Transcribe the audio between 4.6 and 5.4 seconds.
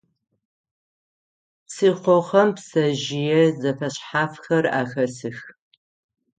ахэсых.